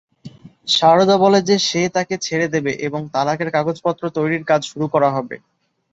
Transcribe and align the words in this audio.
শারদা 0.67 1.15
বলে 1.17 1.39
যে 1.49 1.55
সে 1.67 1.81
তাকে 1.95 2.15
ছেড়ে 2.25 2.47
দেবে 2.53 2.71
এবং 2.87 3.01
তালাকের 3.13 3.49
কাগজপত্র 3.55 4.03
তৈরির 4.17 4.43
কাজ 4.49 4.61
শুরু 4.71 4.85
করা 4.93 5.09
হবে। 5.15 5.35